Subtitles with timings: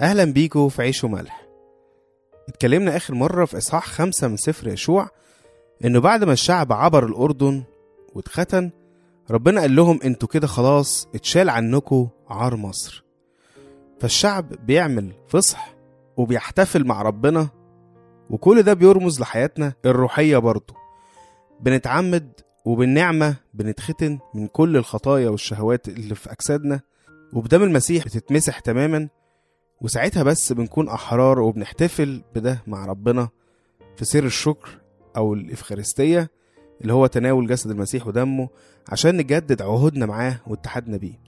[0.00, 1.46] أهلا بيكم في عيش وملح
[2.48, 5.08] اتكلمنا آخر مرة في إصحاح خمسة من سفر يشوع
[5.84, 7.64] إنه بعد ما الشعب عبر الأردن
[8.14, 8.70] واتختن
[9.30, 13.07] ربنا قال لهم أنتوا كده خلاص اتشال عنكم عار مصر.
[14.00, 15.74] فالشعب بيعمل فصح
[16.16, 17.48] وبيحتفل مع ربنا
[18.30, 20.74] وكل ده بيرمز لحياتنا الروحية برضه.
[21.60, 22.32] بنتعمد
[22.64, 26.80] وبالنعمة بنتختن من كل الخطايا والشهوات اللي في أجسادنا
[27.32, 29.08] وبدم المسيح بتتمسح تماما
[29.80, 33.28] وساعتها بس بنكون أحرار وبنحتفل بده مع ربنا
[33.96, 34.78] في سر الشكر
[35.16, 36.30] أو الإفخارستية
[36.80, 38.48] اللي هو تناول جسد المسيح ودمه
[38.88, 41.20] عشان نجدد عهودنا معاه واتحادنا بيه.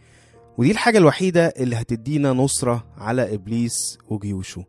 [0.60, 4.64] ودي الحاجة الوحيدة اللي هتدينا نصرة على إبليس وجيوشه.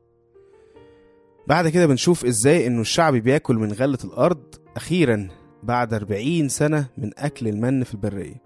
[1.47, 5.28] بعد كده بنشوف إزاي إنه الشعب بياكل من غلة الأرض أخيرا
[5.64, 8.42] بعد 40 سنة من أكل المن في البرية.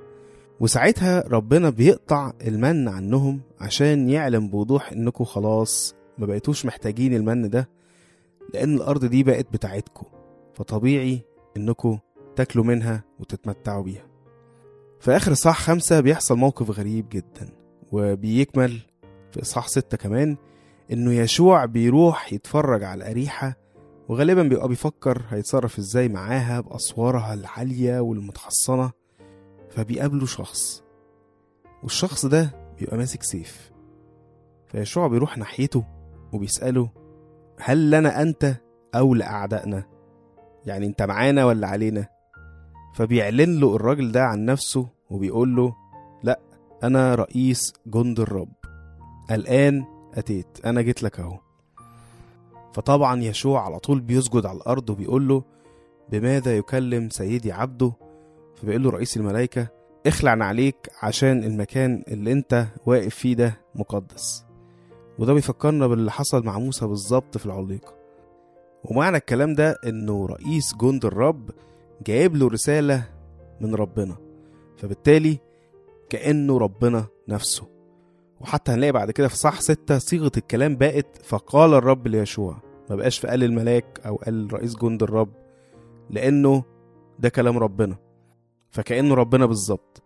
[0.60, 7.70] وساعتها ربنا بيقطع المن عنهم عشان يعلم بوضوح انكم خلاص ما بقيتوش محتاجين المن ده
[8.54, 10.06] لأن الأرض دي بقت بتاعتكم
[10.54, 11.22] فطبيعي
[11.58, 12.00] انكم
[12.36, 14.15] تاكلوا منها وتتمتعوا بيها.
[15.00, 17.50] في آخر إصحاح خمسة بيحصل موقف غريب جدا
[17.92, 18.80] وبيكمل
[19.32, 20.38] في إصحاح ستة كمان
[20.92, 23.58] إنه يشوع بيروح يتفرج على أريحة
[24.10, 28.92] وغالبا بيبقى بيفكر هيتصرف إزاي معاها بأسوارها العالية والمتحصنة
[29.70, 30.84] فبيقابله شخص
[31.84, 33.72] والشخص ده بيبقى ماسك سيف.
[34.68, 35.86] فيشوع بيروح ناحيته
[36.34, 36.90] وبيسأله
[37.60, 38.56] هل لنا أنت
[38.96, 39.84] أو لأعدائنا؟
[40.66, 42.08] يعني أنت معانا ولا علينا؟
[42.96, 45.76] فبيعلن له الراجل ده عن نفسه وبيقول له
[46.24, 46.40] لا
[46.84, 48.52] أنا رئيس جند الرب.
[49.32, 51.40] الآن أتيت أنا جيت لك أهو.
[52.74, 55.44] فطبعا يشوع على طول بيسجد على الأرض وبيقول له
[56.12, 57.94] بماذا يكلم سيدي عبده؟
[58.56, 59.68] فبيقول له رئيس الملائكة
[60.08, 64.46] اخلع عليك عشان المكان اللي أنت واقف فيه ده مقدس.
[65.20, 67.94] وده بيفكرنا باللي حصل مع موسى بالظبط في العليقة
[68.84, 71.50] ومعنى الكلام ده إنه رئيس جند الرب
[72.02, 73.04] جايب له رسالة
[73.62, 74.16] من ربنا
[74.78, 75.40] فبالتالي
[76.10, 77.68] كأنه ربنا نفسه.
[78.42, 82.58] وحتى هنلاقي بعد كده في صح ستة صيغة الكلام بقت فقال الرب ليشوع.
[82.90, 85.30] ما بقاش في قال الملاك أو قال رئيس جند الرب
[86.10, 86.64] لأنه
[87.20, 87.96] ده كلام ربنا
[88.72, 90.04] فكأنه ربنا بالظبط.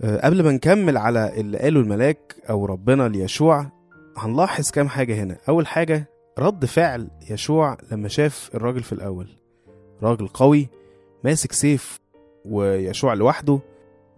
[0.00, 3.66] أه، قبل ما نكمل على اللي قاله الملاك أو ربنا ليشوع
[4.16, 5.36] هنلاحظ كام حاجة هنا.
[5.48, 6.08] أول حاجة
[6.38, 9.37] رد فعل يشوع لما شاف الراجل في الأول.
[10.02, 10.68] راجل قوي
[11.24, 12.00] ماسك سيف
[12.44, 13.60] ويشوع لوحده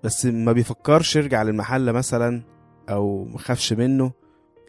[0.05, 2.43] بس ما بيفكرش يرجع للمحل مثلا
[2.91, 4.13] أو مخافش منه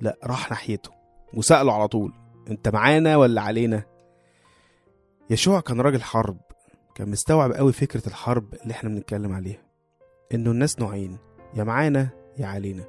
[0.01, 0.91] لا راح ناحيته
[1.33, 2.13] وسأله على طول
[2.49, 3.83] أنت معانا ولا علينا؟
[5.29, 6.37] يشوع كان راجل حرب
[6.95, 9.61] كان مستوعب قوي فكرة الحرب اللي إحنا بنتكلم عليها
[10.33, 11.17] إنه الناس نوعين
[11.53, 12.83] يا معانا يا علينا.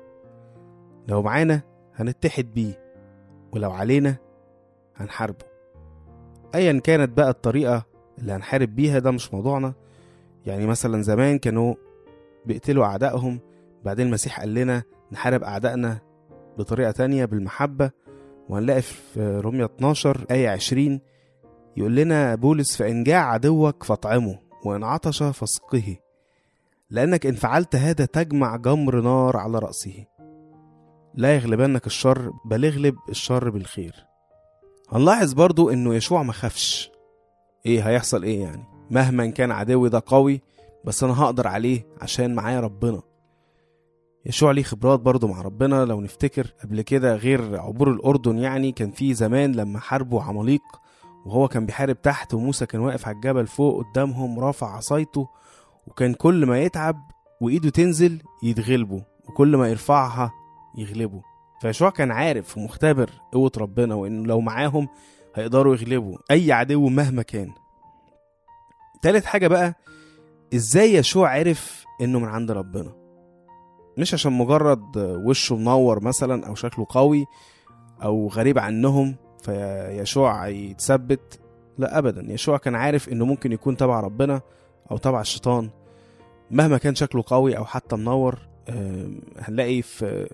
[1.09, 1.63] لو معانا
[1.95, 2.81] هنتحد بيه
[3.53, 4.17] ولو علينا
[4.97, 5.45] هنحاربه.
[6.55, 7.87] ايا كانت بقى الطريقة
[8.19, 9.75] اللي هنحارب بيها ده مش موضوعنا.
[10.47, 11.75] يعني مثلا زمان كانوا
[12.47, 13.41] بيقتلوا أعدائهم
[13.85, 15.99] بعدين المسيح قال لنا نحارب أعدائنا
[16.59, 17.91] بطريقة تانية بالمحبة.
[18.49, 21.01] وهنلاقي في رومية 12 آية 20
[21.77, 25.97] يقول لنا بولس فإن جاع عدوك فاطعمه وإن عطش فاسقه
[26.91, 30.05] لأنك إن فعلت هذا تجمع جمر نار على رأسه.
[31.15, 33.95] لا يغلبنك الشر بل اغلب الشر بالخير.
[34.93, 36.92] هنلاحظ برضو إنه يشوع ما خافش.
[37.67, 40.41] إيه هيحصل إيه يعني؟ مهما كان عدوي ده قوي
[40.85, 43.03] بس أنا هقدر عليه عشان معايا ربنا.
[44.27, 45.85] يشوع ليه خبرات برضه مع ربنا.
[45.85, 50.63] لو نفتكر قبل كده غير عبور الأردن يعني كان في زمان لما حاربوا عماليق
[51.27, 55.29] وهو كان بيحارب تحت وموسى كان واقف على الجبل فوق قدامهم رافع عصايته
[55.87, 60.33] وكان كل ما يتعب وإيده تنزل يتغلبوا وكل ما يرفعها
[60.79, 61.21] يغلبوا.
[61.61, 64.89] فيشوع كان عارف ومختبر قوة ربنا وإنه لو معاهم
[65.35, 67.51] هيقدروا يغلبوا أي عدو مهما كان.
[69.03, 69.75] تالت حاجة بقى
[70.55, 72.93] إزاي يشوع عرف إنه من عند ربنا؟
[73.99, 77.27] مش عشان مجرد وشه منور مثلا أو شكله قوي
[78.03, 81.41] أو غريب عنهم فيشوع يتثبت
[81.79, 84.41] لا ابدا يشوع كان عارف إنه ممكن يكون تبع ربنا
[84.91, 85.71] أو تبع الشيطان.
[86.51, 88.39] مهما كان شكله قوي أو حتى منور
[89.39, 90.29] هنلاقي في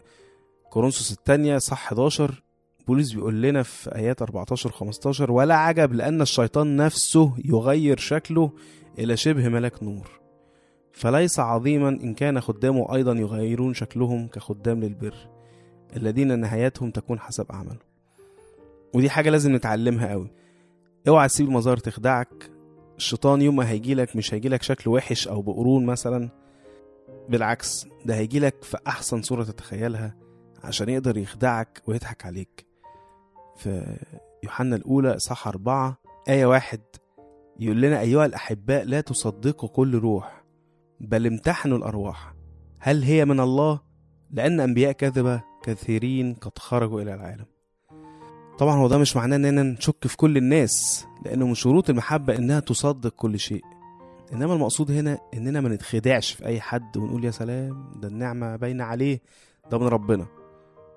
[0.70, 2.42] كورنثوس الثانية صح 11
[2.88, 8.50] بولس بيقول لنا في آيات 14 15 ولا عجب لأن الشيطان نفسه يغير شكله
[8.98, 10.20] إلى شبه ملك نور.
[10.92, 15.14] فليس عظيما إن كان خدامه أيضا يغيرون شكلهم كخدام للبر
[15.96, 17.78] الذين نهايتهم تكون حسب أعمالهم
[18.94, 20.30] ودي حاجة لازم نتعلمها قوي
[21.08, 22.50] اوعى تسيب المظاهر تخدعك.
[22.96, 26.28] الشيطان يوم ما هيجيلك مش هيجيلك شكل وحش أو بقرون مثلا.
[27.28, 30.16] بالعكس ده هيجيلك في أحسن صورة تتخيلها
[30.64, 32.67] عشان يقدر يخدعك ويضحك عليك.
[33.58, 33.96] في
[34.44, 36.80] يوحنا الأولى إصحاح أربعة آية واحد
[37.60, 40.44] يقول لنا أيها الأحباء لا تصدقوا كل روح
[41.00, 42.34] بل امتحنوا الأرواح.
[42.78, 43.80] هل هي من الله؟
[44.30, 47.44] لأن أنبياء كذبة كثيرين قد خرجوا إلى العالم.
[48.58, 52.60] طبعا هو ده مش معناه إننا نشك في كل الناس لأنه من شروط المحبة إنها
[52.60, 53.62] تصدق كل شيء.
[54.32, 58.84] إنما المقصود هنا إننا ما نتخدعش في أي حد ونقول يا سلام ده النعمة باينة
[58.84, 59.20] عليه
[59.70, 60.26] ده من ربنا.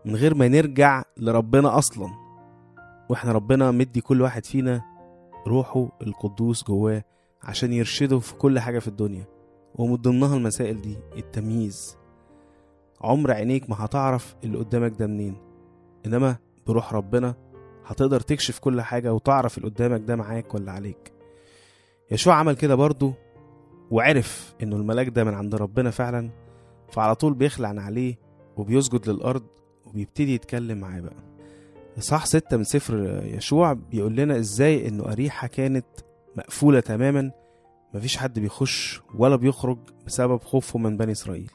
[0.05, 2.07] من غير ما نرجع لربنا أصلا.
[3.11, 4.81] وإحنا ربنا مدي كل واحد فينا
[5.47, 7.03] روحه القدوس جواه
[7.43, 9.25] عشان يرشده في كل حاجة في الدنيا.
[9.75, 11.97] ومن ضمنها المسائل دي التمييز.
[13.01, 15.35] عمر عينيك ما هتعرف اللي قدامك ده منين.
[16.05, 16.35] إنما
[16.67, 17.35] بروح ربنا
[17.85, 21.11] هتقدر تكشف كل حاجة وتعرف اللي قدامك ده معاك ولا عليك.
[22.11, 23.13] يشوع عمل كده برضه
[23.91, 26.29] وعرف إنه الملاك ده من عند ربنا فعلا
[26.89, 28.17] فعلى طول بيخلع عليه
[28.57, 29.43] وبيسجد للأرض
[29.85, 31.31] وبيبتدي يتكلم معاه بقى.
[31.97, 35.85] إصحاح ستة من سفر يشوع بيقول لنا إزاي إنه أريحة كانت
[36.38, 37.31] مقفولة تماما
[37.93, 39.77] مفيش حد بيخش ولا بيخرج
[40.07, 41.51] بسبب خوفهم من بني إسرائيل.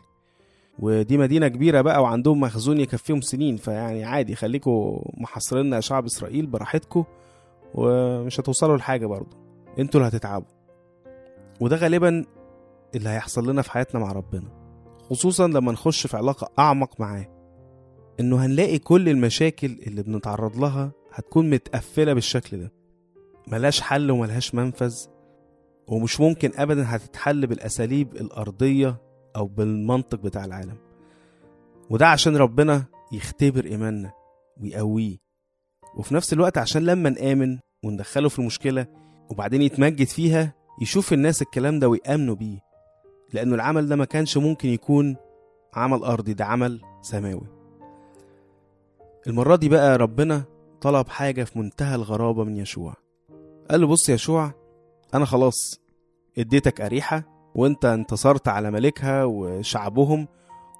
[0.78, 6.46] ودي مدينة كبيرة بقى وعندهم مخزون يكفيهم سنين فيعني عادي خليكوا محاصرين يا شعب إسرائيل
[6.46, 7.04] براحتكوا
[7.74, 9.36] ومش هتوصلوا لحاجة برضه
[9.78, 10.48] أنتوا اللي هتتعبوا.
[11.60, 12.24] وده غالبا
[12.94, 14.48] اللي هيحصل لنا في حياتنا مع ربنا
[15.10, 17.35] خصوصا لما نخش في علاقة أعمق معاه.
[18.20, 22.72] إنه هنلاقي كل المشاكل اللي بنتعرض لها هتكون متقفلة بالشكل ده.
[23.48, 24.96] ملهاش حل وملهاش منفذ
[25.88, 28.96] ومش ممكن أبدا هتتحل بالأساليب الأرضية
[29.36, 30.76] أو بالمنطق بتاع العالم.
[31.90, 34.12] وده عشان ربنا يختبر إيماننا
[34.60, 35.16] ويقويه
[35.96, 38.86] وفي نفس الوقت عشان لما نآمن وندخله في المشكلة
[39.30, 42.58] وبعدين يتمجد فيها يشوف الناس الكلام ده ويأمنوا بيه
[43.32, 45.16] لأنه العمل ده ما كانش ممكن يكون
[45.74, 47.46] عمل أرضي ده عمل سماوي.
[49.26, 50.44] المرة دي بقى ربنا
[50.80, 52.94] طلب حاجة في منتهى الغرابة من يشوع.
[53.70, 54.52] قال له بص يشوع
[55.14, 55.80] أنا خلاص
[56.38, 57.22] اديتك أريحة
[57.54, 60.28] وأنت انتصرت على ملكها وشعبهم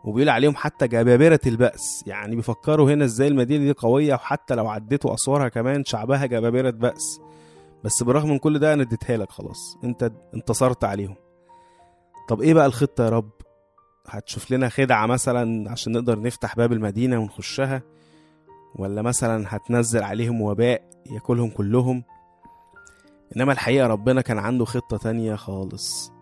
[0.04, 2.04] وبيقول عليهم حتى جبابرة البأس.
[2.06, 7.20] يعني بيفكروا هنا إزاي المدينة دي قوية وحتى لو عديتوا أسوارها كمان شعبها جبابرة بأس.
[7.84, 11.16] بس برغم من كل ده أنا اديتها لك خلاص أنت انتصرت عليهم.
[12.28, 13.30] طب إيه بقى الخطة يا رب؟
[14.06, 17.82] هتشوف لنا خدعة مثلا عشان نقدر نفتح باب المدينة ونخشها؟
[18.78, 22.04] ولا مثلا هتنزل عليهم وباء ياكلهم كلهم؟
[23.36, 26.12] إنما الحقيقة ربنا كان عنده خطة تانية خالص.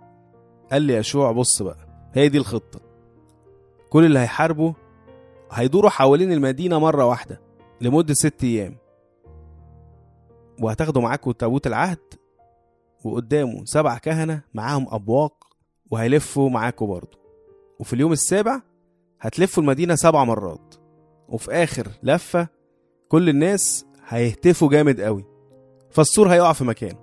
[0.72, 2.80] قال لي يشوع بص بقى هي دي الخطة.
[3.90, 4.72] كل اللي هيحاربوا
[5.52, 7.40] هيدوروا حوالين المدينة مرة واحدة
[7.80, 8.76] لمدة ست أيام.
[10.60, 11.98] وهتاخدوا معاكم تابوت العهد
[13.04, 15.46] وقدامه سبع كهنة معاهم أبواق
[15.90, 17.18] وهيلفوا معاكم برضه.
[17.80, 18.60] وفي اليوم السابع
[19.20, 20.74] هتلفوا المدينة سبع مرات.
[21.29, 22.49] وفي آخر لفة
[23.09, 25.25] كل الناس هيهتفوا جامد قوي.
[25.91, 26.99] فالسور هيقع في مكانه.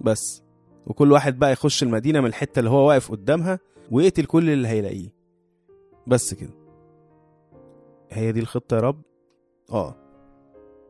[0.00, 0.42] بس
[0.86, 3.58] وكل واحد بقى يخش المدينة من الحتة اللي هو واقف قدامها
[3.90, 5.12] ويقتل كل اللي هيلاقيه.
[6.06, 6.54] بس كده.
[8.10, 9.02] هي دي الخطة يا رب؟
[9.72, 9.96] آه.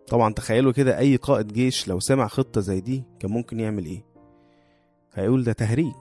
[0.09, 4.04] طبعا تخيلوا كده أي قائد جيش لو سمع خطة زي دي كان ممكن يعمل إيه؟
[5.12, 5.95] هيقول ده تهريج.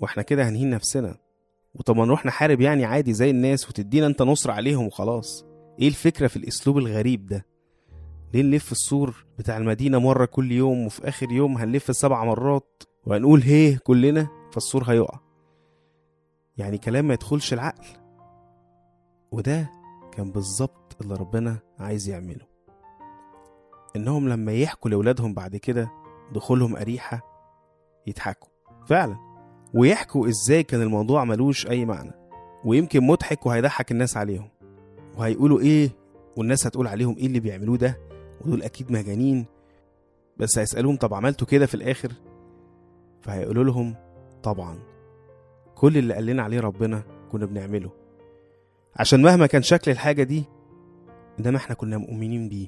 [0.00, 1.16] وإحنا كده هنهين نفسنا.
[1.74, 5.44] وطب ما نروح نحارب يعني عادي زي الناس وتدينا انت نصر عليهم وخلاص.
[5.80, 7.46] إيه الفكرة في الأسلوب الغريب ده؟
[8.34, 13.42] ليه نلف السور بتاع المدينة مرة كل يوم وفي آخر يوم هنلف سبع مرات وهنقول
[13.42, 15.18] هيه كلنا فالسور هيقع؟
[16.56, 17.86] يعني كلام ما يدخلش العقل.
[19.32, 19.70] وده
[20.12, 22.46] كان بالظبط اللي ربنا عايز يعمله.
[23.96, 25.90] إنهم لما يحكوا لأولادهم بعد كده
[26.32, 27.20] دخولهم أريحة
[28.06, 28.48] يضحكوا.
[28.86, 29.31] فعلا.
[29.74, 32.12] ويحكوا إزاي كان الموضوع ملوش أي معنى.
[32.64, 34.48] ويمكن مضحك وهيضحك الناس عليهم.
[35.18, 35.90] وهيقولوا إيه؟
[36.36, 37.98] والناس هتقول عليهم إيه اللي بيعملوه ده؟
[38.40, 39.46] ودول أكيد مجانين.
[40.36, 42.12] بس هيسألوهم طب عملتوا كده في الآخر؟
[43.20, 43.94] فهيقولوا لهم
[44.42, 44.78] طبعا.
[45.74, 47.02] كل اللي قال لنا عليه ربنا
[47.32, 47.90] كنا بنعمله.
[48.96, 50.44] عشان مهما كان شكل الحاجة دي
[51.40, 52.66] إنما إحنا كنا مؤمنين بيه.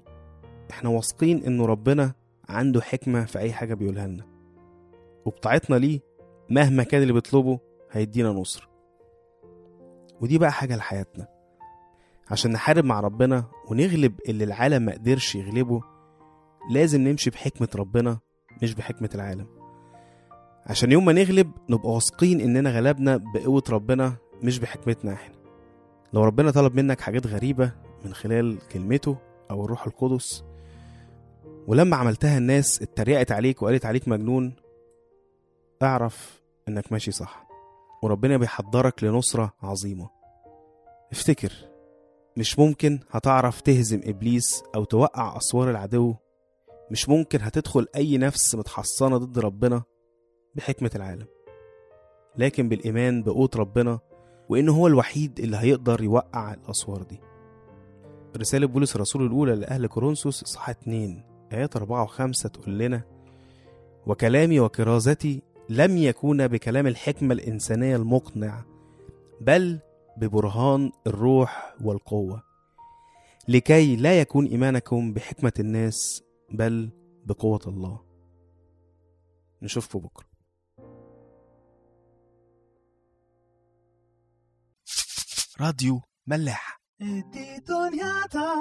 [0.71, 2.13] إحنا واثقين إنه ربنا
[2.49, 4.25] عنده حكمة في أي حاجة بيقولها لنا.
[5.25, 6.01] وبطاعتنا ليه
[6.51, 7.59] مهما كان اللي بيطلبه
[7.91, 8.69] هيدينا نصر.
[10.21, 11.27] ودي بقى حاجة لحياتنا.
[12.31, 15.81] عشان نحارب مع ربنا ونغلب اللي العالم ما قدرش يغلبه
[16.71, 18.19] لازم نمشي بحكمة ربنا
[18.63, 19.47] مش بحكمة العالم.
[20.67, 25.35] عشان يوم ما نغلب نبقى واثقين إننا غلبنا بقوة ربنا مش بحكمتنا إحنا.
[26.13, 27.73] لو ربنا طلب منك حاجات غريبة
[28.05, 29.17] من خلال كلمته
[29.51, 30.45] أو الروح القدس
[31.67, 34.53] ولما عملتها الناس اتريقت عليك وقالت عليك مجنون
[35.85, 37.47] أعرف إنك ماشي صح
[38.03, 40.11] وربنا بيحضرك لنصرة عظيمة.
[41.13, 41.53] افتكر
[42.37, 46.15] مش ممكن هتعرف تهزم إبليس أو توقع أسوار العدو.
[46.91, 49.83] مش ممكن هتدخل أي نفس متحصنة ضد ربنا
[50.55, 51.27] بحكمة العالم.
[52.37, 53.99] لكن بالإيمان بقوت ربنا
[54.49, 57.21] وإنه هو الوحيد اللي هيقدر يوقع الأسوار دي.
[58.37, 63.03] رسالة بولس الرسول الأولى لأهل كورنثوس إصحاح 2 آيات 4 و5 تقول لنا
[64.07, 68.65] وكلامي وكرازتي لم يكون بكلام الحكمة الإنسانية المقنع
[69.41, 69.81] بل
[70.17, 72.43] ببرهان الروح والقوة.
[73.49, 76.91] لكي لا يكون إيمانكم بحكمة الناس بل
[77.25, 78.01] بقوة الله.
[79.63, 80.27] نشوفكم بكرة.
[85.61, 86.81] راديو ملاح.
[87.01, 88.55] دي دنيا تا